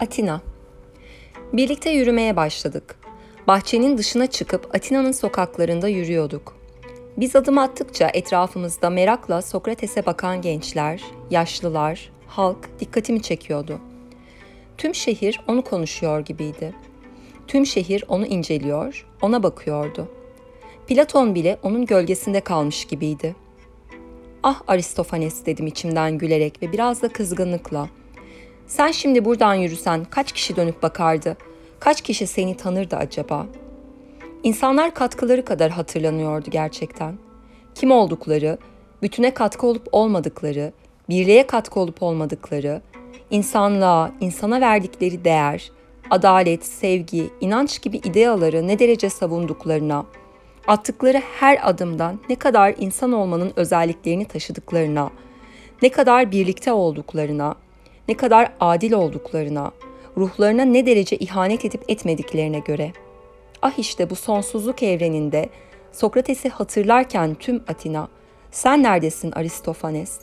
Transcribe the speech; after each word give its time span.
Atina. 0.00 0.40
Birlikte 1.52 1.90
yürümeye 1.90 2.36
başladık. 2.36 2.96
Bahçenin 3.46 3.98
dışına 3.98 4.26
çıkıp 4.26 4.74
Atina'nın 4.74 5.12
sokaklarında 5.12 5.88
yürüyorduk. 5.88 6.56
Biz 7.16 7.36
adım 7.36 7.58
attıkça 7.58 8.10
etrafımızda 8.14 8.90
merakla 8.90 9.42
Sokrates'e 9.42 10.06
bakan 10.06 10.42
gençler, 10.42 11.02
yaşlılar, 11.30 12.12
halk 12.26 12.68
dikkatimi 12.80 13.22
çekiyordu. 13.22 13.80
Tüm 14.78 14.94
şehir 14.94 15.40
onu 15.48 15.64
konuşuyor 15.64 16.20
gibiydi. 16.20 16.74
Tüm 17.46 17.66
şehir 17.66 18.04
onu 18.08 18.26
inceliyor, 18.26 19.06
ona 19.22 19.42
bakıyordu. 19.42 20.08
Platon 20.86 21.34
bile 21.34 21.58
onun 21.62 21.86
gölgesinde 21.86 22.40
kalmış 22.40 22.84
gibiydi. 22.84 23.36
Ah 24.42 24.62
Aristofanes 24.66 25.46
dedim 25.46 25.66
içimden 25.66 26.18
gülerek 26.18 26.62
ve 26.62 26.72
biraz 26.72 27.02
da 27.02 27.08
kızgınlıkla. 27.08 27.88
Sen 28.70 28.90
şimdi 28.90 29.24
buradan 29.24 29.54
yürüsen 29.54 30.04
kaç 30.04 30.32
kişi 30.32 30.56
dönüp 30.56 30.82
bakardı? 30.82 31.36
Kaç 31.80 32.00
kişi 32.00 32.26
seni 32.26 32.56
tanırdı 32.56 32.96
acaba? 32.96 33.46
İnsanlar 34.42 34.94
katkıları 34.94 35.44
kadar 35.44 35.70
hatırlanıyordu 35.70 36.50
gerçekten. 36.50 37.14
Kim 37.74 37.90
oldukları, 37.90 38.58
bütüne 39.02 39.34
katkı 39.34 39.66
olup 39.66 39.88
olmadıkları, 39.92 40.72
birliğe 41.08 41.46
katkı 41.46 41.80
olup 41.80 42.02
olmadıkları, 42.02 42.82
insanlığa, 43.30 44.12
insana 44.20 44.60
verdikleri 44.60 45.24
değer, 45.24 45.70
adalet, 46.10 46.66
sevgi, 46.66 47.30
inanç 47.40 47.82
gibi 47.82 47.96
ideaları 47.96 48.68
ne 48.68 48.78
derece 48.78 49.10
savunduklarına, 49.10 50.06
attıkları 50.66 51.18
her 51.40 51.68
adımdan 51.68 52.20
ne 52.28 52.36
kadar 52.36 52.74
insan 52.78 53.12
olmanın 53.12 53.52
özelliklerini 53.56 54.24
taşıdıklarına, 54.24 55.10
ne 55.82 55.88
kadar 55.88 56.32
birlikte 56.32 56.72
olduklarına, 56.72 57.54
ne 58.10 58.16
kadar 58.16 58.52
adil 58.60 58.92
olduklarına, 58.92 59.70
ruhlarına 60.16 60.64
ne 60.64 60.86
derece 60.86 61.16
ihanet 61.16 61.64
edip 61.64 61.84
etmediklerine 61.88 62.58
göre. 62.58 62.92
Ah 63.62 63.78
işte 63.78 64.10
bu 64.10 64.16
sonsuzluk 64.16 64.82
evreninde 64.82 65.48
Sokrates'i 65.92 66.48
hatırlarken 66.48 67.34
tüm 67.34 67.62
Atina, 67.68 68.08
sen 68.50 68.82
neredesin 68.82 69.32
Aristofanes? 69.32 70.18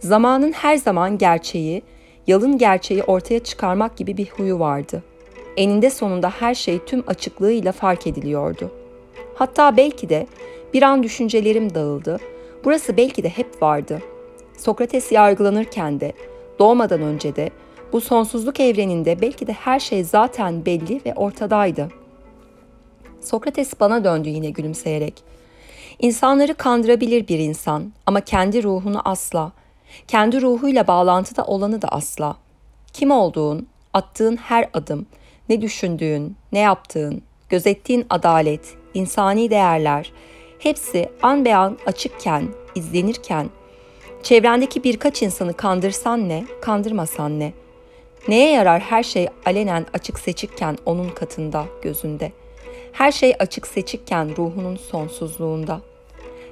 Zamanın 0.00 0.52
her 0.52 0.76
zaman 0.76 1.18
gerçeği, 1.18 1.82
yalın 2.26 2.58
gerçeği 2.58 3.02
ortaya 3.02 3.38
çıkarmak 3.38 3.96
gibi 3.96 4.16
bir 4.16 4.28
huyu 4.28 4.58
vardı. 4.58 5.02
Eninde 5.56 5.90
sonunda 5.90 6.30
her 6.30 6.54
şey 6.54 6.78
tüm 6.84 7.04
açıklığıyla 7.06 7.72
fark 7.72 8.06
ediliyordu. 8.06 8.70
Hatta 9.34 9.76
belki 9.76 10.08
de 10.08 10.26
bir 10.74 10.82
an 10.82 11.02
düşüncelerim 11.02 11.74
dağıldı. 11.74 12.18
Burası 12.64 12.96
belki 12.96 13.22
de 13.22 13.28
hep 13.28 13.62
vardı. 13.62 14.02
Sokrates 14.56 15.12
yargılanırken 15.12 16.00
de, 16.00 16.12
doğmadan 16.58 17.02
önce 17.02 17.36
de, 17.36 17.50
bu 17.92 18.00
sonsuzluk 18.00 18.60
evreninde 18.60 19.20
belki 19.20 19.46
de 19.46 19.52
her 19.52 19.80
şey 19.80 20.04
zaten 20.04 20.66
belli 20.66 21.00
ve 21.06 21.14
ortadaydı. 21.14 21.88
Sokrates 23.20 23.80
bana 23.80 24.04
döndü 24.04 24.28
yine 24.28 24.50
gülümseyerek. 24.50 25.14
İnsanları 25.98 26.54
kandırabilir 26.54 27.28
bir 27.28 27.38
insan 27.38 27.92
ama 28.06 28.20
kendi 28.20 28.62
ruhunu 28.62 29.00
asla, 29.04 29.52
kendi 30.08 30.42
ruhuyla 30.42 30.86
bağlantıda 30.86 31.44
olanı 31.44 31.82
da 31.82 31.88
asla. 31.88 32.36
Kim 32.92 33.10
olduğun, 33.10 33.66
attığın 33.94 34.36
her 34.36 34.70
adım, 34.74 35.06
ne 35.48 35.60
düşündüğün, 35.60 36.36
ne 36.52 36.58
yaptığın, 36.58 37.22
gözettiğin 37.48 38.06
adalet, 38.10 38.74
insani 38.94 39.50
değerler, 39.50 40.12
hepsi 40.58 41.08
an 41.22 41.44
be 41.44 41.56
an 41.56 41.78
açıkken, 41.86 42.48
izlenirken, 42.74 43.50
çevrendeki 44.22 44.84
birkaç 44.84 45.22
insanı 45.22 45.52
kandırsan 45.52 46.28
ne, 46.28 46.44
kandırmasan 46.60 47.40
ne? 47.40 47.52
Neye 48.28 48.50
yarar 48.50 48.80
her 48.80 49.02
şey 49.02 49.28
alenen 49.46 49.86
açık 49.94 50.18
seçikken 50.18 50.78
onun 50.86 51.08
katında, 51.08 51.64
gözünde? 51.82 52.32
Her 52.92 53.12
şey 53.12 53.34
açık 53.38 53.66
seçikken 53.66 54.36
ruhunun 54.36 54.76
sonsuzluğunda. 54.76 55.80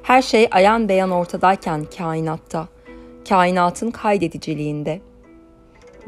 Her 0.03 0.23
şey 0.23 0.49
ayan 0.51 0.89
beyan 0.89 1.11
ortadayken 1.11 1.87
kainatta, 1.99 2.69
kainatın 3.29 3.91
kaydediciliğinde. 3.91 5.01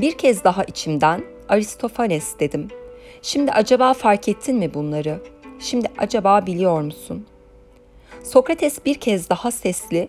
Bir 0.01 0.19
kez 0.19 0.45
daha 0.45 0.65
içimden 0.65 1.25
Aristofanes 1.49 2.39
dedim. 2.41 2.69
Şimdi 3.23 3.53
acaba 3.53 3.95
fark 3.95 4.29
ettin 4.29 4.57
mi 4.57 4.75
bunları? 4.75 5.23
Şimdi 5.59 5.89
acaba 5.99 6.47
biliyor 6.47 6.81
musun? 6.81 7.27
Sokrates 8.23 8.85
bir 8.85 8.95
kez 8.95 9.31
daha 9.31 9.51
sesli, 9.51 10.09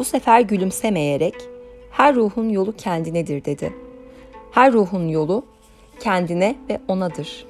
bu 0.00 0.04
sefer 0.04 0.40
gülümsemeyerek, 0.40 1.34
her 1.90 2.14
ruhun 2.14 2.48
yolu 2.48 2.76
kendinedir 2.76 3.44
dedi. 3.44 3.72
Her 4.50 4.72
ruhun 4.72 5.08
yolu 5.08 5.44
kendine 6.00 6.56
ve 6.70 6.80
onadır. 6.88 7.46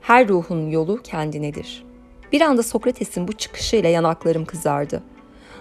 Her 0.00 0.28
ruhun 0.28 0.70
yolu 0.70 1.02
kendinedir. 1.02 1.84
Bir 2.32 2.40
anda 2.40 2.62
Sokrates'in 2.62 3.28
bu 3.28 3.32
çıkışıyla 3.32 3.90
yanaklarım 3.90 4.44
kızardı. 4.44 5.02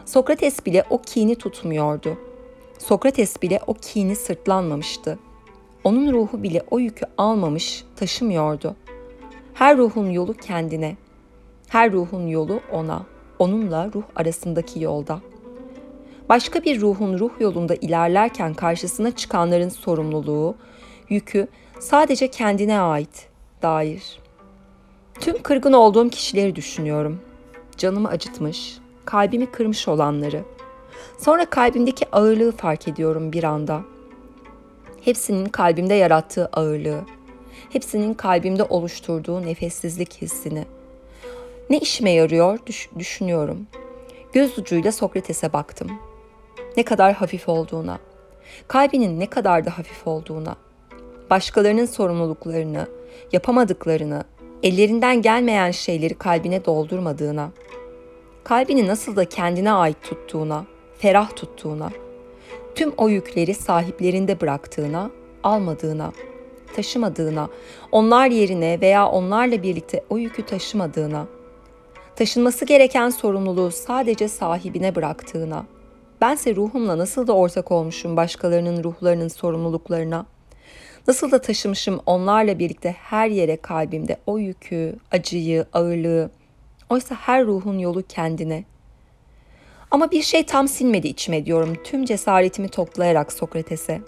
Sokrates 0.05 0.65
bile 0.65 0.83
o 0.89 1.01
kini 1.01 1.35
tutmuyordu. 1.35 2.17
Sokrates 2.77 3.41
bile 3.41 3.59
o 3.67 3.73
kini 3.73 4.15
sırtlanmamıştı. 4.15 5.19
Onun 5.83 6.13
ruhu 6.13 6.43
bile 6.43 6.61
o 6.71 6.79
yükü 6.79 7.05
almamış, 7.17 7.83
taşımıyordu. 7.95 8.75
Her 9.53 9.77
ruhun 9.77 10.09
yolu 10.09 10.33
kendine. 10.33 10.95
Her 11.67 11.91
ruhun 11.91 12.27
yolu 12.27 12.59
ona. 12.71 13.05
Onunla 13.39 13.89
ruh 13.95 14.03
arasındaki 14.15 14.79
yolda. 14.83 15.21
Başka 16.29 16.63
bir 16.63 16.81
ruhun 16.81 17.19
ruh 17.19 17.31
yolunda 17.39 17.75
ilerlerken 17.75 18.53
karşısına 18.53 19.15
çıkanların 19.15 19.69
sorumluluğu, 19.69 20.55
yükü 21.09 21.47
sadece 21.79 22.27
kendine 22.27 22.79
ait 22.79 23.27
dair. 23.61 24.19
Tüm 25.19 25.43
kırgın 25.43 25.73
olduğum 25.73 26.09
kişileri 26.09 26.55
düşünüyorum. 26.55 27.21
Canımı 27.77 28.07
acıtmış, 28.07 28.77
kalbimi 29.05 29.51
kırmış 29.51 29.87
olanları. 29.87 30.43
Sonra 31.17 31.45
kalbimdeki 31.45 32.05
ağırlığı 32.11 32.51
fark 32.51 32.87
ediyorum 32.87 33.33
bir 33.33 33.43
anda. 33.43 33.81
Hepsinin 35.01 35.45
kalbimde 35.45 35.93
yarattığı 35.93 36.45
ağırlığı, 36.45 37.01
hepsinin 37.69 38.13
kalbimde 38.13 38.63
oluşturduğu 38.63 39.41
nefessizlik 39.45 40.21
hissini. 40.21 40.65
Ne 41.69 41.79
işime 41.79 42.11
yarıyor 42.11 42.59
düş- 42.65 42.89
düşünüyorum. 42.99 43.67
Göz 44.33 44.59
ucuyla 44.59 44.91
Sokrates'e 44.91 45.53
baktım. 45.53 45.91
Ne 46.77 46.83
kadar 46.83 47.13
hafif 47.13 47.49
olduğuna, 47.49 47.99
kalbinin 48.67 49.19
ne 49.19 49.25
kadar 49.25 49.65
da 49.65 49.77
hafif 49.77 50.07
olduğuna, 50.07 50.55
başkalarının 51.29 51.85
sorumluluklarını, 51.85 52.87
yapamadıklarını, 53.31 54.23
ellerinden 54.63 55.21
gelmeyen 55.21 55.71
şeyleri 55.71 56.13
kalbine 56.13 56.65
doldurmadığına, 56.65 57.51
kalbini 58.43 58.87
nasıl 58.87 59.15
da 59.15 59.25
kendine 59.25 59.71
ait 59.71 59.97
tuttuğuna, 60.03 60.65
ferah 60.97 61.35
tuttuğuna, 61.35 61.89
tüm 62.75 62.93
o 62.97 63.09
yükleri 63.09 63.53
sahiplerinde 63.53 64.41
bıraktığına, 64.41 65.11
almadığına, 65.43 66.11
taşımadığına, 66.75 67.49
onlar 67.91 68.27
yerine 68.27 68.81
veya 68.81 69.07
onlarla 69.07 69.63
birlikte 69.63 70.03
o 70.09 70.17
yükü 70.17 70.45
taşımadığına, 70.45 71.27
taşınması 72.15 72.65
gereken 72.65 73.09
sorumluluğu 73.09 73.71
sadece 73.71 74.27
sahibine 74.27 74.95
bıraktığına, 74.95 75.65
bense 76.23 76.55
ruhumla 76.55 76.97
nasıl 76.97 77.27
da 77.27 77.33
ortak 77.33 77.71
olmuşum 77.71 78.17
başkalarının 78.17 78.83
ruhlarının 78.83 79.27
sorumluluklarına, 79.27 80.25
nasıl 81.07 81.31
da 81.31 81.41
taşımışım 81.41 81.99
onlarla 82.05 82.59
birlikte 82.59 82.91
her 82.91 83.27
yere 83.27 83.57
kalbimde 83.57 84.17
o 84.27 84.37
yükü, 84.37 84.95
acıyı, 85.11 85.65
ağırlığı, 85.73 86.31
oysa 86.89 87.15
her 87.15 87.45
ruhun 87.45 87.77
yolu 87.77 88.03
kendine. 88.07 88.63
Ama 89.91 90.11
bir 90.11 90.21
şey 90.21 90.45
tam 90.45 90.67
sinmedi 90.67 91.07
içime 91.07 91.45
diyorum 91.45 91.73
tüm 91.83 92.05
cesaretimi 92.05 92.69
toplayarak 92.69 93.33
Sokrates'e. 93.33 94.01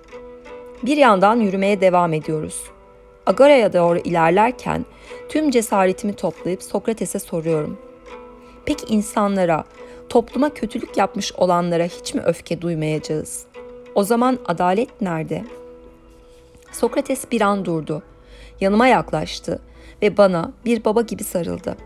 Bir 0.83 0.97
yandan 0.97 1.39
yürümeye 1.39 1.81
devam 1.81 2.13
ediyoruz. 2.13 2.63
Agora'ya 3.25 3.73
doğru 3.73 4.00
ilerlerken 4.00 4.85
tüm 5.29 5.51
cesaretimi 5.51 6.13
toplayıp 6.13 6.63
Sokrates'e 6.63 7.19
soruyorum. 7.19 7.79
Peki 8.65 8.85
insanlara, 8.94 9.63
topluma 10.10 10.50
kötülük 10.54 10.98
yapmış 10.98 11.34
olanlara 11.34 11.84
hiç 11.84 12.13
mi 12.13 12.22
öfke 12.22 12.62
duymayacağız? 12.62 13.46
O 13.96 14.04
zaman 14.04 14.40
adalet 14.46 15.02
nerede? 15.02 15.44
Sokrates 16.72 17.31
bir 17.31 17.42
an 17.42 17.66
durdu. 17.66 18.04
Yanıma 18.62 18.88
yaklaştı 18.88 19.60
ve 20.02 20.18
bana 20.18 20.52
bir 20.66 20.86
baba 20.86 21.02
gibi 21.02 21.24
sarıldı. 21.24 21.78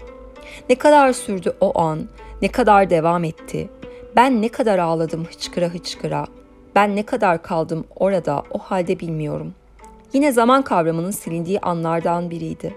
Ne 0.70 0.76
kadar 0.76 1.14
sürdü 1.14 1.54
o 1.62 1.80
an, 1.80 2.08
ne 2.42 2.48
kadar 2.48 2.90
devam 2.90 3.24
etti. 3.24 3.70
Ben 4.16 4.42
ne 4.42 4.50
kadar 4.50 4.80
ağladım 4.80 5.26
hıçkıra 5.26 5.68
hıçkıra. 5.68 6.26
Ben 6.76 6.96
ne 6.96 7.04
kadar 7.04 7.44
kaldım 7.44 7.86
orada 7.96 8.44
o 8.52 8.58
halde 8.58 9.00
bilmiyorum. 9.00 9.54
Yine 10.14 10.32
zaman 10.32 10.62
kavramının 10.62 11.12
silindiği 11.12 11.60
anlardan 11.60 12.30
biriydi. 12.30 12.76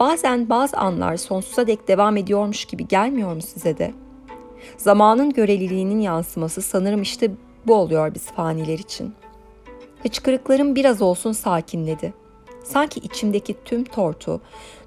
Bazen 0.00 0.48
bazı 0.48 0.76
anlar 0.76 1.16
sonsuza 1.16 1.66
dek 1.66 1.88
devam 1.88 2.16
ediyormuş 2.16 2.64
gibi 2.64 2.88
gelmiyor 2.88 3.34
mu 3.34 3.42
size 3.42 3.78
de? 3.78 3.94
Zamanın 4.76 5.30
göreliliğinin 5.30 6.00
yansıması 6.00 6.62
sanırım 6.62 7.02
işte 7.02 7.30
bu 7.66 7.74
oluyor 7.74 8.14
biz 8.14 8.26
faniler 8.26 8.78
için. 8.78 9.14
Hıçkırıklarım 10.02 10.76
biraz 10.76 11.02
olsun 11.02 11.32
sakinledi. 11.32 12.14
Sanki 12.64 13.00
içimdeki 13.00 13.56
tüm 13.64 13.84
tortu, 13.84 14.40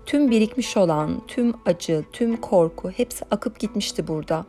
tüm 0.06 0.31
birikmiş 0.31 0.78
olan, 0.78 1.22
tüm 1.28 1.54
acı, 1.66 2.04
tüm 2.14 2.38
korku 2.38 2.90
hepsi 2.90 3.25
akıp 3.31 3.60
gitmişti 3.60 4.08
burada. 4.08 4.46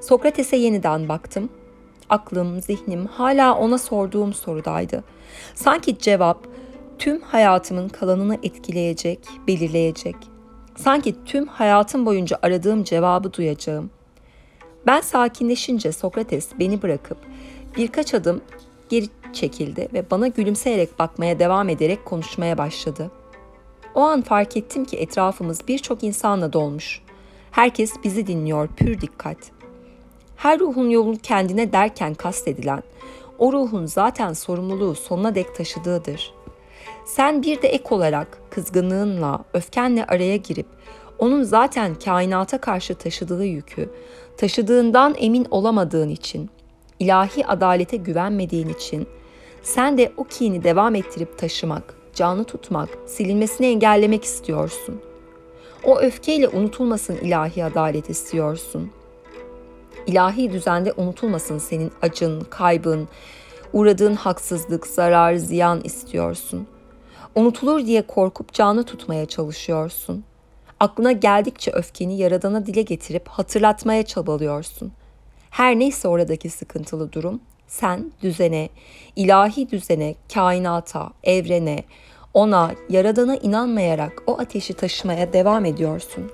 Sokrates'e 0.00 0.56
yeniden 0.56 1.08
baktım. 1.08 1.48
Aklım, 2.10 2.60
zihnim 2.60 3.06
hala 3.06 3.58
ona 3.58 3.78
sorduğum 3.78 4.32
sorudaydı. 4.32 5.04
Sanki 5.54 5.98
cevap 5.98 6.46
tüm 6.98 7.20
hayatımın 7.20 7.88
kalanını 7.88 8.38
etkileyecek, 8.42 9.18
belirleyecek. 9.46 10.16
Sanki 10.76 11.24
tüm 11.24 11.46
hayatım 11.46 12.06
boyunca 12.06 12.38
aradığım 12.42 12.84
cevabı 12.84 13.32
duyacağım. 13.32 13.90
Ben 14.86 15.00
sakinleşince 15.00 15.92
Sokrates 15.92 16.48
beni 16.58 16.82
bırakıp 16.82 17.18
birkaç 17.76 18.14
adım 18.14 18.40
geri 18.88 19.06
çekildi 19.32 19.88
ve 19.92 20.10
bana 20.10 20.28
gülümseyerek 20.28 20.98
bakmaya 20.98 21.38
devam 21.38 21.68
ederek 21.68 22.04
konuşmaya 22.04 22.58
başladı. 22.58 23.10
O 23.94 24.00
an 24.00 24.22
fark 24.22 24.56
ettim 24.56 24.84
ki 24.84 24.96
etrafımız 24.96 25.68
birçok 25.68 26.04
insanla 26.04 26.52
dolmuş. 26.52 27.00
Herkes 27.50 27.92
bizi 28.04 28.26
dinliyor 28.26 28.68
pür 28.68 29.00
dikkat. 29.00 29.36
Her 30.36 30.58
ruhun 30.58 30.90
yolunu 30.90 31.18
kendine 31.22 31.72
derken 31.72 32.14
kastedilen, 32.14 32.82
o 33.38 33.52
ruhun 33.52 33.86
zaten 33.86 34.32
sorumluluğu 34.32 34.94
sonuna 34.94 35.34
dek 35.34 35.54
taşıdığıdır. 35.54 36.34
Sen 37.04 37.42
bir 37.42 37.62
de 37.62 37.68
ek 37.68 37.84
olarak 37.90 38.38
kızgınlığınla, 38.50 39.44
öfkenle 39.54 40.06
araya 40.06 40.36
girip 40.36 40.66
onun 41.18 41.42
zaten 41.42 41.94
kainata 41.94 42.58
karşı 42.58 42.94
taşıdığı 42.94 43.44
yükü, 43.44 43.90
taşıdığından 44.36 45.14
emin 45.18 45.46
olamadığın 45.50 46.08
için, 46.08 46.50
ilahi 46.98 47.46
adalete 47.46 47.96
güvenmediğin 47.96 48.68
için 48.68 49.06
sen 49.62 49.98
de 49.98 50.12
o 50.16 50.24
kini 50.24 50.64
devam 50.64 50.94
ettirip 50.94 51.38
taşımak, 51.38 51.94
canı 52.14 52.44
tutmak, 52.44 52.88
silinmesini 53.06 53.66
engellemek 53.66 54.24
istiyorsun. 54.24 55.00
O 55.84 55.98
öfkeyle 55.98 56.48
unutulmasın 56.48 57.16
ilahi 57.16 57.64
adalet 57.64 58.10
istiyorsun. 58.10 58.90
İlahi 60.06 60.52
düzende 60.52 60.92
unutulmasın 60.96 61.58
senin 61.58 61.92
acın, 62.02 62.40
kaybın, 62.40 63.08
uğradığın 63.72 64.14
haksızlık, 64.14 64.86
zarar, 64.86 65.34
ziyan 65.34 65.80
istiyorsun. 65.84 66.66
Unutulur 67.34 67.86
diye 67.86 68.02
korkup 68.02 68.52
canı 68.52 68.84
tutmaya 68.84 69.26
çalışıyorsun. 69.26 70.24
Aklına 70.82 71.12
geldikçe 71.12 71.70
öfkeni 71.70 72.18
yaradana 72.18 72.66
dile 72.66 72.82
getirip 72.82 73.28
hatırlatmaya 73.28 74.02
çabalıyorsun. 74.02 74.92
Her 75.50 75.78
neyse 75.78 76.08
oradaki 76.08 76.50
sıkıntılı 76.50 77.12
durum, 77.12 77.40
sen 77.66 78.12
düzene, 78.22 78.68
ilahi 79.16 79.70
düzene, 79.70 80.14
kainata, 80.34 81.10
evrene, 81.24 81.84
ona, 82.34 82.74
yaradana 82.88 83.36
inanmayarak 83.36 84.22
o 84.26 84.38
ateşi 84.38 84.74
taşımaya 84.74 85.32
devam 85.32 85.64
ediyorsun. 85.64 86.30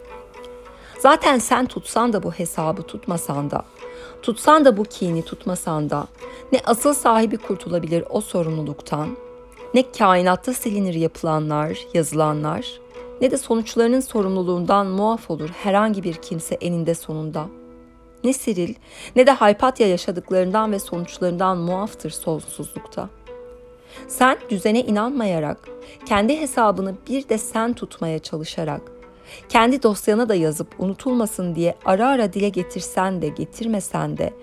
Zaten 0.99 1.39
sen 1.39 1.67
tutsan 1.67 2.13
da 2.13 2.23
bu 2.23 2.33
hesabı 2.33 2.83
tutmasan 2.83 3.51
da, 3.51 3.65
tutsan 4.23 4.65
da 4.65 4.77
bu 4.77 4.85
kini 4.85 5.23
tutmasan 5.23 5.91
da, 5.91 6.07
ne 6.53 6.61
asıl 6.65 6.95
sahibi 6.95 7.37
kurtulabilir 7.37 8.05
o 8.11 8.21
sorumluluktan, 8.21 9.17
ne 9.75 9.93
kainatta 9.93 10.53
silinir 10.53 10.95
yapılanlar, 10.95 11.79
yazılanlar, 11.95 12.81
ne 13.21 13.31
de 13.31 13.39
sonuçlarının 13.39 14.01
sorumluluğundan 14.01 14.87
muaf 14.87 15.31
olur 15.31 15.49
herhangi 15.49 16.03
bir 16.03 16.15
kimse 16.15 16.55
eninde 16.55 16.95
sonunda. 16.95 17.47
Ne 18.25 18.33
Siril 18.33 18.75
ne 19.17 19.27
de 19.27 19.31
Haypatya 19.31 19.89
yaşadıklarından 19.89 20.73
ve 20.73 20.79
sonuçlarından 20.79 21.59
muaftır 21.59 22.11
sonsuzlukta. 22.11 23.09
Sen 24.09 24.39
düzene 24.51 24.81
inanmayarak, 24.81 25.69
kendi 26.07 26.41
hesabını 26.41 26.95
bir 27.09 27.29
de 27.29 27.39
sen 27.39 27.73
tutmaya 27.73 28.19
çalışarak, 28.19 28.83
kendi 29.49 29.83
dosyana 29.83 30.29
da 30.29 30.35
yazıp 30.35 30.75
unutulmasın 30.79 31.55
diye 31.55 31.75
ara 31.85 32.09
ara 32.09 32.33
dile 32.33 32.49
getirsen 32.49 33.23
de 33.23 33.29
getirmesen 33.29 34.19
de 34.19 34.35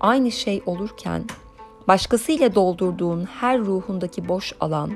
aynı 0.00 0.32
şey 0.32 0.62
olurken 0.66 1.24
başkasıyla 1.88 2.54
doldurduğun 2.54 3.24
her 3.24 3.58
ruhundaki 3.60 4.28
boş 4.28 4.52
alan, 4.60 4.90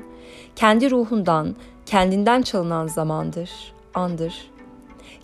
kendi 0.55 0.91
ruhundan, 0.91 1.55
kendinden 1.85 2.41
çalınan 2.41 2.87
zamandır, 2.87 3.51
andır. 3.93 4.51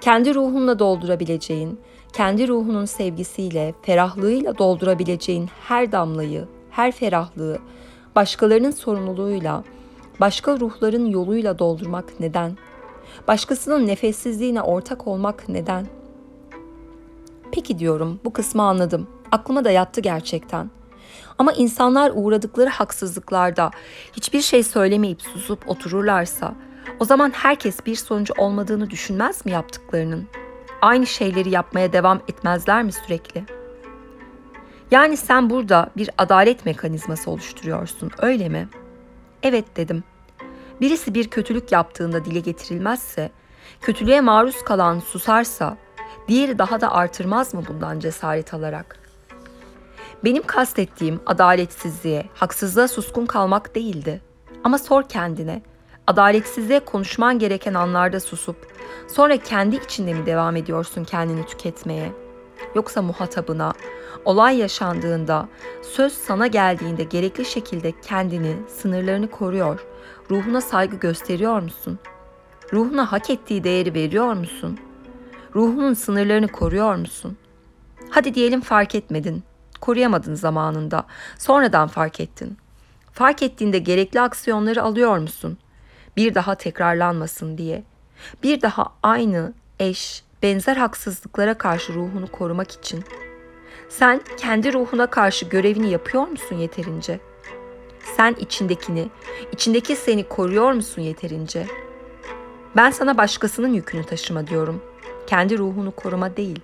Kendi 0.02 0.36
ruhunla 0.36 0.80
doldurabileceğin, 0.80 1.80
kendi 2.14 2.48
ruhunun 2.48 2.86
sevgisiyle, 2.86 3.74
ferahlığıyla 3.82 4.58
doldurabileceğin 4.58 5.50
her 5.68 5.92
damlayı, 5.92 6.48
her 6.72 6.92
ferahlığı, 6.92 7.60
başkalarının 8.16 8.72
sorumluluğuyla, 8.72 9.64
başka 10.20 10.60
ruhların 10.60 11.06
yoluyla 11.06 11.60
doldurmak 11.60 12.20
neden? 12.20 12.58
Başkasının 13.28 13.88
nefessizliğine 13.88 14.62
ortak 14.62 15.08
olmak 15.08 15.50
neden? 15.50 15.88
Peki 17.52 17.80
diyorum, 17.80 18.20
bu 18.26 18.34
kısmı 18.34 18.64
anladım. 18.64 19.08
Aklıma 19.32 19.66
da 19.66 19.72
yattı 19.72 20.02
gerçekten.'' 20.02 20.85
Ama 21.38 21.54
insanlar 21.54 22.12
uğradıkları 22.16 22.70
haksızlıklarda 22.70 23.72
hiçbir 24.14 24.42
şey 24.42 24.64
söylemeyip 24.64 25.22
susup 25.22 25.70
otururlarsa 25.70 26.54
o 27.00 27.06
zaman 27.06 27.32
herkes 27.36 27.86
bir 27.86 27.96
sonucu 27.96 28.34
olmadığını 28.38 28.90
düşünmez 28.90 29.46
mi 29.46 29.52
yaptıklarının? 29.52 30.28
Aynı 30.82 31.08
şeyleri 31.08 31.50
yapmaya 31.50 31.94
devam 31.94 32.22
etmezler 32.28 32.84
mi 32.84 32.92
sürekli? 32.92 33.44
Yani 34.92 35.18
sen 35.18 35.50
burada 35.50 35.90
bir 35.98 36.10
adalet 36.18 36.66
mekanizması 36.66 37.32
oluşturuyorsun, 37.32 38.12
öyle 38.18 38.50
mi? 38.50 38.70
Evet 39.44 39.66
dedim. 39.78 40.04
Birisi 40.82 41.14
bir 41.14 41.28
kötülük 41.28 41.72
yaptığında 41.72 42.26
dile 42.26 42.40
getirilmezse, 42.40 43.32
kötülüğe 43.82 44.22
maruz 44.22 44.64
kalan 44.64 45.00
susarsa, 45.00 45.78
diğeri 46.28 46.58
daha 46.58 46.82
da 46.82 46.92
artırmaz 46.92 47.54
mı 47.54 47.64
bundan 47.68 48.00
cesaret 48.00 48.54
alarak?'' 48.54 49.05
Benim 50.26 50.44
kastettiğim 50.44 51.20
adaletsizliğe, 51.26 52.26
haksızlığa 52.34 52.88
suskun 52.88 53.26
kalmak 53.26 53.76
değildi. 53.76 54.22
Ama 54.64 54.78
sor 54.78 55.04
kendine, 55.04 55.62
adaletsizliğe 56.08 56.80
konuşman 56.80 57.40
gereken 57.40 57.74
anlarda 57.74 58.20
susup, 58.20 58.68
sonra 59.08 59.38
kendi 59.38 59.76
içinde 59.76 60.14
mi 60.14 60.26
devam 60.26 60.56
ediyorsun 60.56 61.04
kendini 61.04 61.46
tüketmeye? 61.46 62.12
Yoksa 62.76 63.02
muhatabına, 63.02 63.74
olay 64.26 64.58
yaşandığında, 64.58 65.50
söz 65.82 66.14
sana 66.14 66.48
geldiğinde 66.48 67.04
gerekli 67.04 67.46
şekilde 67.46 67.94
kendini, 68.02 68.56
sınırlarını 68.68 69.32
koruyor, 69.32 69.86
ruhuna 70.32 70.62
saygı 70.62 70.96
gösteriyor 70.96 71.60
musun? 71.60 72.00
Ruhuna 72.74 73.12
hak 73.12 73.30
ettiği 73.30 73.64
değeri 73.64 73.94
veriyor 73.94 74.34
musun? 74.34 74.80
Ruhunun 75.56 75.94
sınırlarını 75.94 76.48
koruyor 76.48 76.96
musun? 76.96 77.38
Hadi 78.10 78.34
diyelim 78.34 78.62
fark 78.62 78.96
etmedin, 78.96 79.44
koruyamadın 79.86 80.36
zamanında. 80.36 81.06
Sonradan 81.38 81.88
fark 81.88 82.20
ettin. 82.20 82.58
Fark 83.14 83.44
ettiğinde 83.44 83.80
gerekli 83.80 84.22
aksiyonları 84.22 84.84
alıyor 84.84 85.18
musun? 85.18 85.58
Bir 86.18 86.36
daha 86.36 86.56
tekrarlanmasın 86.56 87.58
diye. 87.58 87.84
Bir 88.44 88.62
daha 88.62 88.86
aynı, 89.04 89.54
eş, 89.80 90.24
benzer 90.44 90.76
haksızlıklara 90.78 91.58
karşı 91.58 91.94
ruhunu 91.94 92.28
korumak 92.28 92.72
için. 92.72 93.04
Sen 93.90 94.22
kendi 94.38 94.74
ruhuna 94.74 95.08
karşı 95.08 95.46
görevini 95.46 95.90
yapıyor 95.90 96.28
musun 96.28 96.56
yeterince? 96.56 97.20
Sen 98.18 98.36
içindekini, 98.40 99.10
içindeki 99.52 99.96
seni 99.96 100.28
koruyor 100.28 100.72
musun 100.72 101.02
yeterince? 101.02 101.68
Ben 102.76 102.92
sana 102.92 103.18
başkasının 103.18 103.74
yükünü 103.74 104.04
taşıma 104.04 104.48
diyorum. 104.48 104.82
Kendi 105.28 105.58
ruhunu 105.58 105.92
koruma 105.92 106.38
değil. 106.38 106.60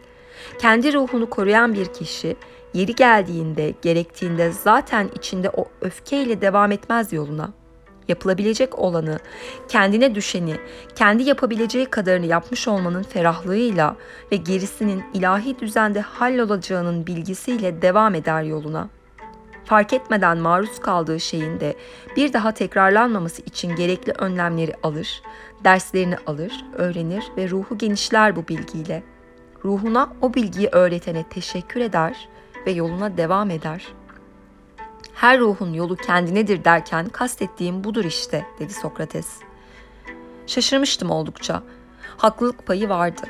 Kendi 0.59 0.93
ruhunu 0.93 1.29
koruyan 1.29 1.73
bir 1.73 1.85
kişi 1.85 2.35
Yeri 2.73 2.95
geldiğinde, 2.95 3.73
gerektiğinde 3.81 4.51
zaten 4.51 5.09
içinde 5.15 5.49
o 5.49 5.65
öfkeyle 5.81 6.41
devam 6.41 6.71
etmez 6.71 7.13
yoluna. 7.13 7.49
Yapılabilecek 8.07 8.79
olanı, 8.79 9.19
kendine 9.67 10.15
düşeni, 10.15 10.55
kendi 10.95 11.23
yapabileceği 11.23 11.85
kadarını 11.85 12.25
yapmış 12.25 12.67
olmanın 12.67 13.03
ferahlığıyla 13.03 13.95
ve 14.31 14.35
gerisinin 14.35 15.03
ilahi 15.13 15.59
düzende 15.59 16.01
hallolacağının 16.01 17.07
bilgisiyle 17.07 17.81
devam 17.81 18.15
eder 18.15 18.43
yoluna. 18.43 18.89
Fark 19.65 19.93
etmeden 19.93 20.37
maruz 20.37 20.79
kaldığı 20.79 21.19
şeyin 21.19 21.59
de 21.59 21.75
bir 22.17 22.33
daha 22.33 22.51
tekrarlanmaması 22.51 23.41
için 23.41 23.75
gerekli 23.75 24.11
önlemleri 24.11 24.73
alır, 24.83 25.21
derslerini 25.63 26.15
alır, 26.25 26.65
öğrenir 26.73 27.23
ve 27.37 27.49
ruhu 27.49 27.77
genişler 27.77 28.35
bu 28.35 28.47
bilgiyle. 28.47 29.03
Ruhuna 29.65 30.09
o 30.21 30.33
bilgiyi 30.33 30.69
öğretene 30.71 31.23
teşekkür 31.23 31.81
eder 31.81 32.29
ve 32.65 32.71
yoluna 32.71 33.17
devam 33.17 33.49
eder. 33.49 33.87
Her 35.13 35.39
ruhun 35.39 35.73
yolu 35.73 35.95
kendinedir 35.95 36.63
derken 36.63 37.05
kastettiğim 37.05 37.83
budur 37.83 38.05
işte 38.05 38.45
dedi 38.59 38.73
Sokrates. 38.73 39.27
Şaşırmıştım 40.47 41.11
oldukça. 41.11 41.63
Haklılık 42.17 42.65
payı 42.65 42.89
vardı. 42.89 43.21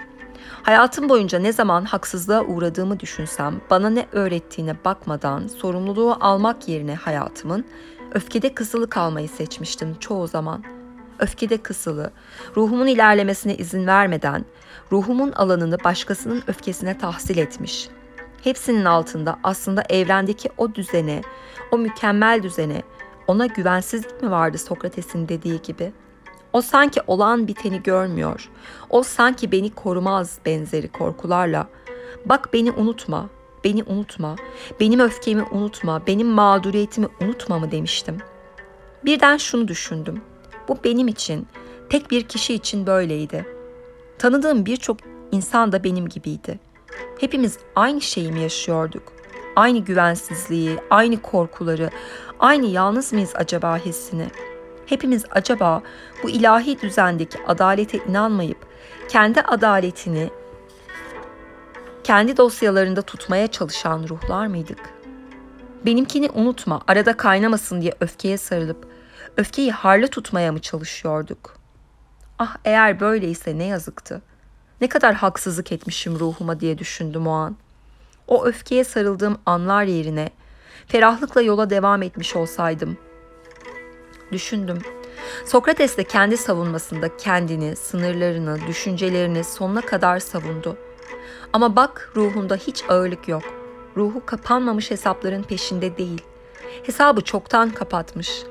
Hayatım 0.64 1.10
boyunca 1.10 1.40
ne 1.40 1.54
zaman 1.54 1.86
haksızlığa 1.86 2.42
uğradığımı 2.42 3.00
düşünsem 3.00 3.62
bana 3.70 3.90
ne 3.90 4.06
öğrettiğine 4.12 4.76
bakmadan 4.86 5.48
sorumluluğu 5.48 6.18
almak 6.20 6.68
yerine 6.68 6.96
hayatımın 6.96 7.66
öfkede 8.12 8.54
kısılı 8.54 8.90
kalmayı 8.90 9.30
seçmiştim 9.30 9.96
çoğu 10.00 10.28
zaman. 10.28 10.64
Öfkede 11.22 11.58
kısılı, 11.58 12.12
ruhumun 12.58 12.88
ilerlemesine 12.88 13.56
izin 13.56 13.88
vermeden, 13.88 14.46
ruhumun 14.92 15.32
alanını 15.32 15.78
başkasının 15.84 16.44
öfkesine 16.48 16.98
tahsil 16.98 17.38
etmiş. 17.38 17.90
Hepsinin 18.44 18.86
altında 18.86 19.40
aslında 19.44 19.84
evrendeki 19.90 20.50
o 20.58 20.76
düzene, 20.76 21.22
o 21.72 21.78
mükemmel 21.78 22.44
düzene, 22.44 22.82
ona 23.28 23.46
güvensizlik 23.46 24.22
mi 24.22 24.32
vardı 24.32 24.58
Sokrates'in 24.58 25.28
dediği 25.28 25.62
gibi? 25.62 25.92
O 26.54 26.62
sanki 26.62 27.02
olan 27.08 27.48
biteni 27.48 27.84
görmüyor. 27.84 28.50
O 28.90 29.04
sanki 29.04 29.52
beni 29.52 29.76
korumaz 29.76 30.40
benzeri 30.46 30.88
korkularla. 30.88 31.68
Bak 32.26 32.50
beni 32.54 32.72
unutma, 32.72 33.30
beni 33.64 33.84
unutma, 33.84 34.36
benim 34.80 35.00
öfkemi 35.00 35.44
unutma, 35.44 36.08
benim 36.08 36.28
mağduriyetimi 36.28 37.08
unutma 37.22 37.60
mı 37.60 37.72
demiştim. 37.72 38.18
Birden 39.06 39.38
şunu 39.38 39.68
düşündüm. 39.68 40.22
Bu 40.68 40.78
benim 40.84 41.08
için, 41.08 41.48
tek 41.90 42.12
bir 42.12 42.24
kişi 42.24 42.54
için 42.54 42.88
böyleydi. 42.88 43.46
Tanıdığım 44.18 44.66
birçok 44.66 44.98
insan 45.32 45.72
da 45.72 45.84
benim 45.84 46.10
gibiydi. 46.10 46.60
Hepimiz 47.20 47.58
aynı 47.76 48.02
şeyi 48.02 48.32
mi 48.32 48.42
yaşıyorduk? 48.42 49.04
Aynı 49.56 49.80
güvensizliği, 49.80 50.78
aynı 50.90 51.22
korkuları, 51.22 51.90
aynı 52.40 52.66
yalnız 52.66 53.14
mıyız 53.14 53.32
acaba 53.36 53.78
hissini? 53.78 54.28
Hepimiz 54.86 55.26
acaba 55.32 55.82
bu 56.24 56.30
ilahi 56.30 56.82
düzendeki 56.82 57.38
adalete 57.48 57.98
inanmayıp 57.98 58.58
kendi 59.10 59.42
adaletini 59.42 60.30
kendi 62.04 62.38
dosyalarında 62.38 63.02
tutmaya 63.02 63.48
çalışan 63.48 64.06
ruhlar 64.10 64.48
mıydık? 64.48 64.80
Benimkini 65.86 66.30
unutma, 66.30 66.82
arada 66.88 67.18
kaynamasın 67.18 67.82
diye 67.82 67.94
öfkeye 68.00 68.38
sarılıp 68.38 68.88
öfkeyi 69.38 69.72
harlı 69.72 70.08
tutmaya 70.08 70.52
mı 70.52 70.60
çalışıyorduk? 70.60 71.58
Ah 72.40 72.58
eğer 72.66 73.00
böyleyse 73.00 73.58
ne 73.58 73.64
yazıktı. 73.64 74.22
Ne 74.82 74.90
kadar 74.90 75.14
haksızlık 75.14 75.72
etmişim 75.72 76.20
ruhuma 76.20 76.60
diye 76.60 76.78
düşündüm 76.78 77.28
o 77.28 77.32
an. 77.32 77.56
O 78.28 78.46
öfkeye 78.46 78.84
sarıldığım 78.84 79.38
anlar 79.46 79.84
yerine 79.84 80.30
ferahlıkla 80.88 81.42
yola 81.42 81.70
devam 81.70 82.02
etmiş 82.02 82.36
olsaydım. 82.36 82.98
Düşündüm. 84.32 84.80
Sokrates 85.46 85.98
de 85.98 86.04
kendi 86.04 86.38
savunmasında 86.38 87.18
kendini, 87.18 87.76
sınırlarını, 87.76 88.60
düşüncelerini 88.68 89.44
sonuna 89.44 89.82
kadar 89.82 90.20
savundu. 90.20 90.78
Ama 91.54 91.76
bak 91.76 92.12
ruhunda 92.16 92.56
hiç 92.56 92.84
ağırlık 92.90 93.28
yok. 93.28 93.44
Ruhu 93.98 94.26
kapanmamış 94.26 94.92
hesapların 94.92 95.44
peşinde 95.44 95.98
değil. 95.98 96.22
Hesabı 96.84 97.22
çoktan 97.22 97.70
kapatmış. 97.70 98.44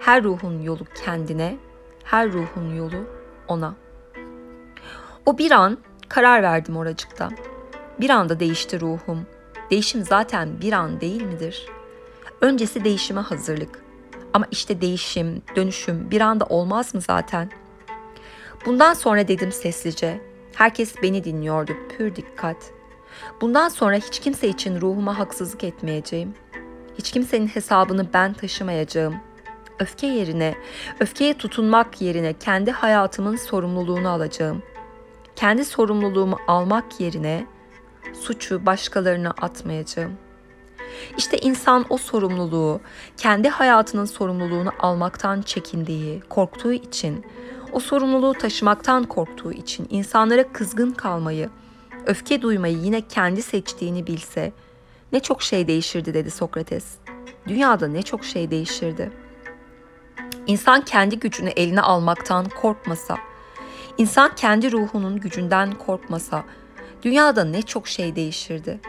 Her 0.00 0.24
ruhun 0.24 0.62
yolu 0.62 0.84
kendine, 1.04 1.56
her 2.04 2.32
ruhun 2.32 2.74
yolu 2.74 3.06
ona. 3.48 3.74
O 5.26 5.38
bir 5.38 5.50
an 5.50 5.78
karar 6.08 6.42
verdim 6.42 6.76
oracıkta. 6.76 7.28
Bir 8.00 8.10
anda 8.10 8.40
değişti 8.40 8.80
ruhum. 8.80 9.26
Değişim 9.70 10.04
zaten 10.04 10.60
bir 10.60 10.72
an 10.72 11.00
değil 11.00 11.22
midir? 11.22 11.66
Öncesi 12.40 12.84
değişime 12.84 13.20
hazırlık. 13.20 13.84
Ama 14.34 14.46
işte 14.50 14.80
değişim, 14.80 15.42
dönüşüm 15.56 16.10
bir 16.10 16.20
anda 16.20 16.44
olmaz 16.44 16.94
mı 16.94 17.00
zaten? 17.00 17.50
Bundan 18.66 18.94
sonra 18.94 19.28
dedim 19.28 19.52
sessizce. 19.52 20.20
Herkes 20.54 21.02
beni 21.02 21.24
dinliyordu 21.24 21.72
pür 21.88 22.16
dikkat. 22.16 22.56
Bundan 23.40 23.68
sonra 23.68 23.96
hiç 23.96 24.20
kimse 24.20 24.48
için 24.48 24.80
ruhuma 24.80 25.18
haksızlık 25.18 25.64
etmeyeceğim. 25.64 26.34
Hiç 26.98 27.10
kimsenin 27.10 27.46
hesabını 27.46 28.12
ben 28.12 28.32
taşımayacağım. 28.32 29.14
Öfke 29.80 30.06
yerine, 30.06 30.54
öfkeye 31.00 31.34
tutunmak 31.34 32.00
yerine 32.00 32.32
kendi 32.32 32.70
hayatımın 32.70 33.36
sorumluluğunu 33.36 34.08
alacağım. 34.08 34.62
Kendi 35.36 35.64
sorumluluğumu 35.64 36.38
almak 36.48 37.00
yerine 37.00 37.46
suçu 38.12 38.66
başkalarına 38.66 39.30
atmayacağım. 39.30 40.12
İşte 41.18 41.38
insan 41.38 41.84
o 41.90 41.98
sorumluluğu, 41.98 42.80
kendi 43.16 43.48
hayatının 43.48 44.04
sorumluluğunu 44.04 44.72
almaktan 44.78 45.42
çekindiği, 45.42 46.20
korktuğu 46.20 46.72
için, 46.72 47.24
o 47.72 47.80
sorumluluğu 47.80 48.32
taşımaktan 48.32 49.04
korktuğu 49.04 49.52
için 49.52 49.86
insanlara 49.90 50.52
kızgın 50.52 50.90
kalmayı, 50.90 51.50
öfke 52.06 52.42
duymayı 52.42 52.76
yine 52.76 53.00
kendi 53.00 53.42
seçtiğini 53.42 54.06
bilse 54.06 54.52
ne 55.12 55.20
çok 55.20 55.42
şey 55.42 55.66
değişirdi 55.66 56.14
dedi 56.14 56.30
Sokrates. 56.30 56.84
Dünyada 57.48 57.88
ne 57.88 58.02
çok 58.02 58.24
şey 58.24 58.50
değişirdi. 58.50 59.10
İnsan 60.46 60.84
kendi 60.84 61.18
gücünü 61.18 61.48
eline 61.48 61.80
almaktan 61.80 62.48
korkmasa, 62.48 63.18
insan 63.98 64.34
kendi 64.34 64.72
ruhunun 64.72 65.20
gücünden 65.20 65.72
korkmasa, 65.72 66.44
dünyada 67.02 67.44
ne 67.44 67.62
çok 67.62 67.88
şey 67.88 68.16
değişirdi. 68.16 68.80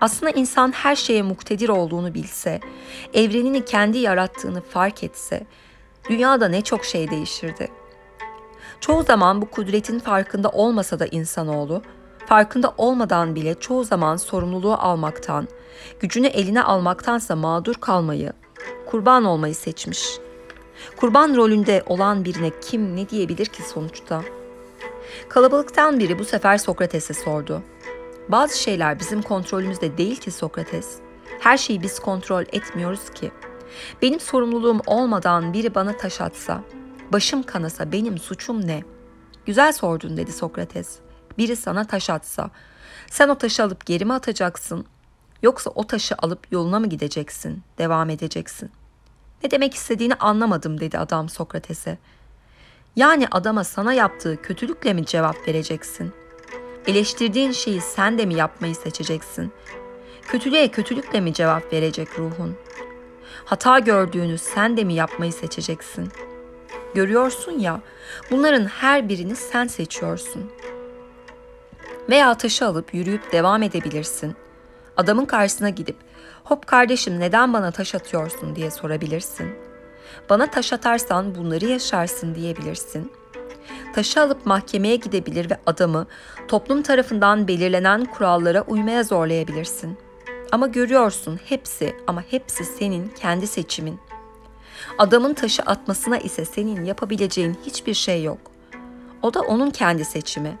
Aslında 0.00 0.30
insan 0.30 0.72
her 0.72 0.96
şeye 0.96 1.22
muktedir 1.22 1.68
olduğunu 1.68 2.14
bilse, 2.14 2.60
evrenini 3.14 3.64
kendi 3.64 3.98
yarattığını 3.98 4.60
fark 4.60 5.04
etse, 5.04 5.46
dünyada 6.08 6.48
ne 6.48 6.62
çok 6.62 6.84
şey 6.84 7.10
değişirdi. 7.10 7.68
Çoğu 8.80 9.02
zaman 9.02 9.42
bu 9.42 9.50
kudretin 9.50 9.98
farkında 9.98 10.48
olmasa 10.48 10.98
da 10.98 11.06
insanoğlu, 11.06 11.82
farkında 12.26 12.74
olmadan 12.78 13.34
bile 13.34 13.54
çoğu 13.54 13.84
zaman 13.84 14.16
sorumluluğu 14.16 14.74
almaktan, 14.74 15.48
gücünü 16.00 16.26
eline 16.26 16.62
almaktansa 16.62 17.36
mağdur 17.36 17.74
kalmayı, 17.74 18.32
kurban 18.86 19.24
olmayı 19.24 19.54
seçmiş. 19.54 20.18
Kurban 20.96 21.36
rolünde 21.36 21.82
olan 21.86 22.24
birine 22.24 22.50
kim 22.60 22.96
ne 22.96 23.08
diyebilir 23.08 23.46
ki 23.46 23.62
sonuçta? 23.62 24.22
Kalabalıktan 25.28 25.98
biri 25.98 26.18
bu 26.18 26.24
sefer 26.24 26.58
Sokrates'e 26.58 27.14
sordu. 27.14 27.62
Bazı 28.28 28.58
şeyler 28.58 29.00
bizim 29.00 29.22
kontrolümüzde 29.22 29.98
değil 29.98 30.16
ki 30.16 30.30
Sokrates. 30.30 30.98
Her 31.40 31.58
şeyi 31.58 31.82
biz 31.82 31.98
kontrol 31.98 32.44
etmiyoruz 32.52 33.10
ki. 33.10 33.30
Benim 34.02 34.20
sorumluluğum 34.20 34.80
olmadan 34.86 35.52
biri 35.52 35.74
bana 35.74 35.96
taş 35.96 36.20
atsa, 36.20 36.62
başım 37.12 37.42
kanasa 37.42 37.92
benim 37.92 38.18
suçum 38.18 38.66
ne? 38.66 38.82
Güzel 39.46 39.72
sordun 39.72 40.16
dedi 40.16 40.32
Sokrates. 40.32 40.98
Biri 41.38 41.56
sana 41.56 41.84
taş 41.86 42.10
atsa, 42.10 42.50
sen 43.10 43.28
o 43.28 43.34
taşı 43.34 43.64
alıp 43.64 43.86
geri 43.86 44.04
mi 44.04 44.12
atacaksın? 44.12 44.86
Yoksa 45.42 45.70
o 45.74 45.86
taşı 45.86 46.14
alıp 46.18 46.52
yoluna 46.52 46.80
mı 46.80 46.86
gideceksin, 46.86 47.62
devam 47.78 48.10
edeceksin? 48.10 48.70
Ne 49.44 49.50
demek 49.50 49.74
istediğini 49.74 50.14
anlamadım 50.14 50.80
dedi 50.80 50.98
adam 50.98 51.28
Sokrates'e. 51.28 51.98
Yani 52.96 53.28
adama 53.30 53.64
sana 53.64 53.92
yaptığı 53.92 54.42
kötülükle 54.42 54.92
mi 54.92 55.06
cevap 55.06 55.48
vereceksin? 55.48 56.12
Eleştirdiğin 56.86 57.52
şeyi 57.52 57.80
sen 57.80 58.18
de 58.18 58.26
mi 58.26 58.34
yapmayı 58.34 58.74
seçeceksin? 58.74 59.52
Kötülüğe 60.22 60.68
kötülükle 60.68 61.20
mi 61.20 61.34
cevap 61.34 61.72
verecek 61.72 62.18
ruhun? 62.18 62.56
Hata 63.44 63.78
gördüğünü 63.78 64.38
sen 64.38 64.76
de 64.76 64.84
mi 64.84 64.94
yapmayı 64.94 65.32
seçeceksin? 65.32 66.08
Görüyorsun 66.94 67.58
ya, 67.58 67.80
bunların 68.30 68.64
her 68.64 69.08
birini 69.08 69.36
sen 69.36 69.66
seçiyorsun. 69.66 70.52
Veya 72.08 72.34
taşı 72.34 72.66
alıp 72.66 72.94
yürüyüp 72.94 73.32
devam 73.32 73.62
edebilirsin. 73.62 74.36
Adamın 74.96 75.24
karşısına 75.24 75.70
gidip, 75.70 75.96
hop 76.44 76.66
kardeşim 76.66 77.20
neden 77.20 77.52
bana 77.52 77.70
taş 77.70 77.94
atıyorsun 77.94 78.56
diye 78.56 78.70
sorabilirsin. 78.70 79.54
Bana 80.30 80.50
taş 80.50 80.72
atarsan 80.72 81.34
bunları 81.34 81.66
yaşarsın 81.66 82.34
diyebilirsin.'' 82.34 83.20
taşı 83.92 84.20
alıp 84.20 84.46
mahkemeye 84.46 84.96
gidebilir 84.96 85.50
ve 85.50 85.58
adamı 85.66 86.06
toplum 86.48 86.82
tarafından 86.82 87.48
belirlenen 87.48 88.04
kurallara 88.04 88.62
uymaya 88.62 89.02
zorlayabilirsin. 89.02 89.98
Ama 90.52 90.66
görüyorsun 90.66 91.40
hepsi 91.44 91.96
ama 92.06 92.24
hepsi 92.30 92.64
senin 92.64 93.08
kendi 93.08 93.46
seçimin. 93.46 94.00
Adamın 94.98 95.34
taşı 95.34 95.62
atmasına 95.62 96.18
ise 96.18 96.44
senin 96.44 96.84
yapabileceğin 96.84 97.58
hiçbir 97.66 97.94
şey 97.94 98.22
yok. 98.22 98.38
O 99.22 99.34
da 99.34 99.40
onun 99.40 99.70
kendi 99.70 100.04
seçimi. 100.04 100.58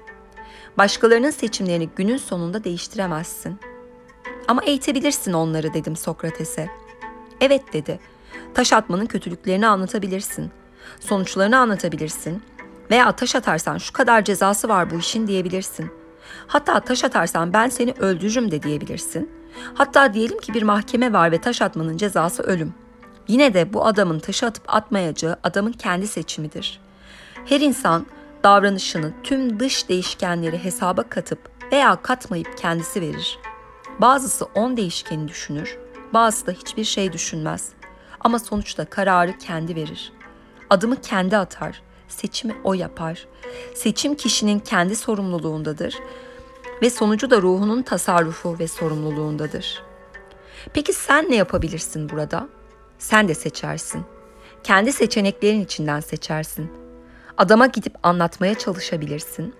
Başkalarının 0.78 1.30
seçimlerini 1.30 1.88
günün 1.96 2.16
sonunda 2.16 2.64
değiştiremezsin. 2.64 3.60
Ama 4.50 4.62
eğitebilirsin 4.64 5.32
onları 5.32 5.74
dedim 5.74 5.96
Sokrates'e. 5.96 6.68
Evet 7.40 7.72
dedi. 7.72 8.00
Taş 8.54 8.72
atmanın 8.72 9.06
kötülüklerini 9.06 9.66
anlatabilirsin. 9.66 10.50
Sonuçlarını 11.00 11.58
anlatabilirsin 11.58 12.42
veya 12.90 13.12
taş 13.12 13.36
atarsan 13.36 13.78
şu 13.78 13.92
kadar 13.92 14.24
cezası 14.24 14.68
var 14.68 14.90
bu 14.90 14.98
işin 14.98 15.26
diyebilirsin. 15.26 15.90
Hatta 16.46 16.80
taş 16.80 17.04
atarsan 17.04 17.52
ben 17.52 17.68
seni 17.68 17.92
öldürürüm 17.92 18.50
de 18.50 18.62
diyebilirsin. 18.62 19.30
Hatta 19.74 20.14
diyelim 20.14 20.38
ki 20.38 20.54
bir 20.54 20.62
mahkeme 20.62 21.12
var 21.12 21.32
ve 21.32 21.40
taş 21.40 21.62
atmanın 21.62 21.96
cezası 21.96 22.42
ölüm. 22.42 22.74
Yine 23.28 23.54
de 23.54 23.72
bu 23.72 23.86
adamın 23.86 24.18
taşı 24.18 24.46
atıp 24.46 24.64
atmayacağı 24.74 25.38
adamın 25.42 25.72
kendi 25.72 26.06
seçimidir. 26.06 26.80
Her 27.44 27.60
insan 27.60 28.06
davranışını 28.44 29.12
tüm 29.22 29.60
dış 29.60 29.88
değişkenleri 29.88 30.64
hesaba 30.64 31.02
katıp 31.02 31.38
veya 31.72 32.02
katmayıp 32.02 32.58
kendisi 32.58 33.00
verir. 33.00 33.38
Bazısı 34.00 34.44
on 34.54 34.76
değişkeni 34.76 35.28
düşünür, 35.28 35.78
bazısı 36.14 36.46
da 36.46 36.52
hiçbir 36.52 36.84
şey 36.84 37.12
düşünmez. 37.12 37.68
Ama 38.20 38.38
sonuçta 38.38 38.84
kararı 38.84 39.38
kendi 39.38 39.76
verir. 39.76 40.12
Adımı 40.70 41.00
kendi 41.00 41.36
atar. 41.36 41.82
Seçimi 42.08 42.56
o 42.64 42.74
yapar. 42.74 43.26
Seçim 43.74 44.14
kişinin 44.14 44.58
kendi 44.58 44.96
sorumluluğundadır 44.96 45.94
ve 46.82 46.90
sonucu 46.90 47.30
da 47.30 47.42
ruhunun 47.42 47.82
tasarrufu 47.82 48.58
ve 48.58 48.68
sorumluluğundadır. 48.68 49.82
Peki 50.72 50.92
sen 50.92 51.30
ne 51.30 51.36
yapabilirsin 51.36 52.08
burada? 52.08 52.48
Sen 52.98 53.28
de 53.28 53.34
seçersin. 53.34 54.04
Kendi 54.62 54.92
seçeneklerin 54.92 55.64
içinden 55.64 56.00
seçersin. 56.00 56.72
Adama 57.36 57.66
gidip 57.66 57.94
anlatmaya 58.02 58.54
çalışabilirsin. 58.54 59.54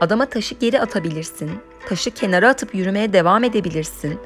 Adama 0.00 0.26
taşı 0.26 0.54
geri 0.54 0.80
atabilirsin. 0.80 1.50
Taşı 1.88 2.10
kenara 2.10 2.48
atıp 2.48 2.74
yürümeye 2.74 3.12
devam 3.12 3.44
edebilirsin. 3.44 4.20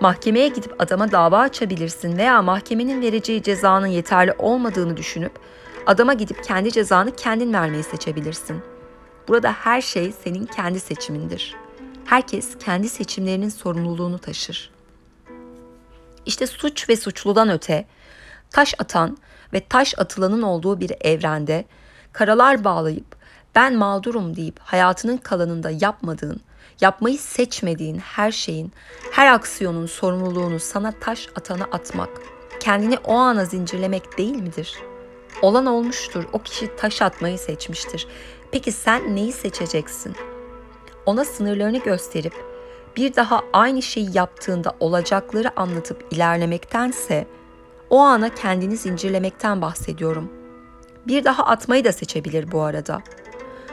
Mahkemeye 0.00 0.48
gidip 0.48 0.74
adama 0.82 1.12
dava 1.12 1.38
açabilirsin 1.38 2.18
veya 2.18 2.42
mahkemenin 2.42 3.02
vereceği 3.02 3.42
cezanın 3.42 3.86
yeterli 3.86 4.32
olmadığını 4.38 4.96
düşünüp 4.96 5.32
adama 5.86 6.14
gidip 6.14 6.44
kendi 6.44 6.72
cezanı 6.72 7.16
kendin 7.16 7.52
vermeyi 7.52 7.82
seçebilirsin. 7.82 8.62
Burada 9.28 9.52
her 9.52 9.80
şey 9.80 10.12
senin 10.24 10.46
kendi 10.46 10.80
seçimindir. 10.80 11.56
Herkes 12.04 12.58
kendi 12.58 12.88
seçimlerinin 12.88 13.48
sorumluluğunu 13.48 14.18
taşır. 14.18 14.70
İşte 16.26 16.46
suç 16.46 16.88
ve 16.88 16.96
suçludan 16.96 17.50
öte, 17.50 17.86
taş 18.50 18.74
atan 18.78 19.18
ve 19.52 19.60
taş 19.60 19.94
atılanın 19.98 20.42
olduğu 20.42 20.80
bir 20.80 20.92
evrende 21.00 21.64
karalar 22.12 22.64
bağlayıp 22.64 23.17
ben 23.58 23.76
mağdurum 23.76 24.36
deyip 24.36 24.58
hayatının 24.58 25.16
kalanında 25.16 25.70
yapmadığın, 25.80 26.40
yapmayı 26.80 27.18
seçmediğin 27.18 27.98
her 27.98 28.32
şeyin, 28.32 28.72
her 29.12 29.32
aksiyonun 29.32 29.86
sorumluluğunu 29.86 30.60
sana 30.60 30.92
taş 30.92 31.28
atana 31.36 31.64
atmak, 31.64 32.08
kendini 32.60 32.98
o 33.04 33.14
ana 33.14 33.44
zincirlemek 33.44 34.18
değil 34.18 34.36
midir? 34.36 34.74
Olan 35.42 35.66
olmuştur, 35.66 36.24
o 36.32 36.38
kişi 36.38 36.76
taş 36.76 37.02
atmayı 37.02 37.38
seçmiştir. 37.38 38.06
Peki 38.52 38.72
sen 38.72 39.16
neyi 39.16 39.32
seçeceksin? 39.32 40.16
Ona 41.06 41.24
sınırlarını 41.24 41.78
gösterip 41.78 42.34
bir 42.96 43.16
daha 43.16 43.42
aynı 43.52 43.82
şeyi 43.82 44.16
yaptığında 44.16 44.76
olacakları 44.80 45.60
anlatıp 45.60 46.06
ilerlemektense 46.10 47.26
o 47.90 47.98
ana 47.98 48.34
kendini 48.34 48.76
zincirlemekten 48.76 49.62
bahsediyorum. 49.62 50.32
Bir 51.06 51.24
daha 51.24 51.44
atmayı 51.44 51.84
da 51.84 51.92
seçebilir 51.92 52.52
bu 52.52 52.62
arada. 52.62 53.02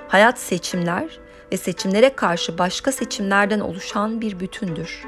Hayat 0.08 0.40
seçimler 0.40 1.20
ve 1.52 1.58
seçimlere 1.58 2.16
karşı 2.16 2.58
başka 2.58 2.92
seçimlerden 2.92 3.60
oluşan 3.60 4.22
bir 4.22 4.40
bütündür. 4.40 5.04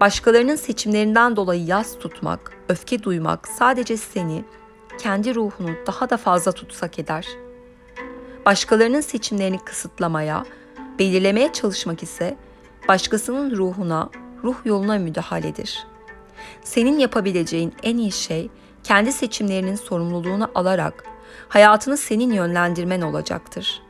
Başkalarının 0.00 0.56
seçimlerinden 0.56 1.36
dolayı 1.36 1.64
yas 1.64 1.98
tutmak, 1.98 2.52
öfke 2.68 3.02
duymak 3.02 3.48
sadece 3.48 3.96
seni, 3.96 4.44
kendi 4.98 5.34
ruhunu 5.34 5.70
daha 5.86 6.10
da 6.10 6.16
fazla 6.16 6.52
tutsak 6.52 6.98
eder. 6.98 7.26
Başkalarının 8.46 9.00
seçimlerini 9.00 9.58
kısıtlamaya, 9.58 10.44
belirlemeye 10.98 11.52
çalışmak 11.52 12.02
ise 12.02 12.36
başkasının 12.88 13.56
ruhuna, 13.56 14.10
ruh 14.44 14.56
yoluna 14.64 14.98
müdahaledir. 14.98 15.86
Senin 16.64 16.98
yapabileceğin 16.98 17.74
en 17.82 17.96
iyi 17.96 18.12
şey 18.12 18.50
kendi 18.84 19.12
seçimlerinin 19.12 19.76
sorumluluğunu 19.76 20.50
alarak 20.54 21.04
hayatını 21.48 21.96
senin 21.96 22.32
yönlendirmen 22.32 23.00
olacaktır. 23.00 23.82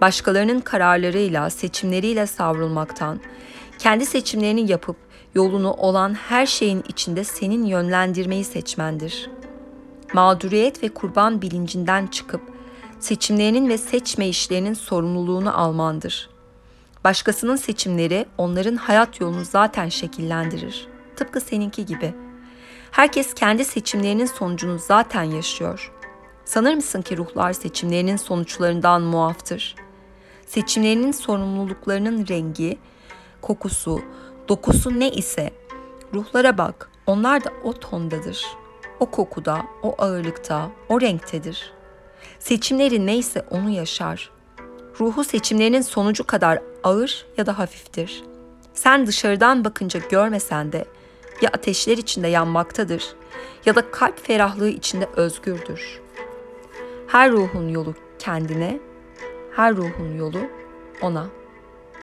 Başkalarının 0.00 0.60
kararlarıyla, 0.60 1.50
seçimleriyle 1.50 2.26
savrulmaktan, 2.26 3.20
kendi 3.78 4.06
seçimlerini 4.06 4.70
yapıp 4.70 4.96
yolunu 5.34 5.72
olan 5.72 6.14
her 6.14 6.46
şeyin 6.46 6.84
içinde 6.88 7.24
senin 7.24 7.64
yönlendirmeyi 7.64 8.44
seçmendir. 8.44 9.30
Mağduriyet 10.12 10.82
ve 10.82 10.88
kurban 10.88 11.42
bilincinden 11.42 12.06
çıkıp 12.06 12.42
seçimlerinin 13.00 13.68
ve 13.68 13.78
seçme 13.78 14.28
işlerinin 14.28 14.74
sorumluluğunu 14.74 15.58
almandır. 15.60 16.30
Başkasının 17.04 17.56
seçimleri 17.56 18.26
onların 18.38 18.76
hayat 18.76 19.20
yolunu 19.20 19.44
zaten 19.44 19.88
şekillendirir. 19.88 20.88
Tıpkı 21.16 21.40
seninki 21.40 21.86
gibi. 21.86 22.14
Herkes 22.90 23.34
kendi 23.34 23.64
seçimlerinin 23.64 24.26
sonucunu 24.26 24.78
zaten 24.78 25.22
yaşıyor. 25.22 25.92
Sanır 26.44 26.74
mısın 26.74 27.02
ki 27.02 27.16
ruhlar 27.16 27.52
seçimlerinin 27.52 28.16
sonuçlarından 28.16 29.02
muaftır? 29.02 29.74
Seçimlerinin 30.48 31.12
sorumluluklarının 31.12 32.28
rengi, 32.28 32.78
kokusu, 33.40 34.02
dokusu 34.48 35.00
ne 35.00 35.10
ise 35.10 35.50
ruhlara 36.14 36.58
bak. 36.58 36.90
Onlar 37.06 37.44
da 37.44 37.50
o 37.64 37.72
tondadır. 37.72 38.46
O 39.00 39.06
kokuda, 39.06 39.62
o 39.82 39.94
ağırlıkta, 39.98 40.70
o 40.88 41.00
renktedir. 41.00 41.72
Seçimleri 42.38 43.06
neyse 43.06 43.46
onu 43.50 43.70
yaşar. 43.70 44.30
Ruhu 45.00 45.24
seçimlerinin 45.24 45.80
sonucu 45.80 46.26
kadar 46.26 46.62
ağır 46.84 47.26
ya 47.36 47.46
da 47.46 47.58
hafiftir. 47.58 48.24
Sen 48.74 49.06
dışarıdan 49.06 49.64
bakınca 49.64 50.00
görmesen 50.10 50.72
de 50.72 50.84
ya 51.42 51.50
ateşler 51.50 51.98
içinde 51.98 52.28
yanmaktadır 52.28 53.14
ya 53.66 53.74
da 53.74 53.90
kalp 53.90 54.26
ferahlığı 54.26 54.68
içinde 54.68 55.08
özgürdür. 55.16 56.00
Her 57.06 57.30
ruhun 57.30 57.68
yolu 57.68 57.94
kendine, 58.18 58.80
her 59.56 59.72
ruhun 59.76 60.16
yolu 60.18 60.48
ona.'' 61.00 61.37